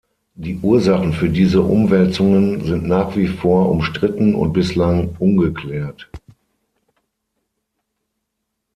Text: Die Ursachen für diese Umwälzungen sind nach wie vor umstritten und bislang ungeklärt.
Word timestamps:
Die 0.33 0.57
Ursachen 0.63 1.13
für 1.13 1.29
diese 1.29 1.61
Umwälzungen 1.61 2.63
sind 2.65 2.85
nach 2.87 3.15
wie 3.15 3.27
vor 3.27 3.69
umstritten 3.69 4.33
und 4.33 4.51
bislang 4.51 5.15
ungeklärt. 5.19 6.09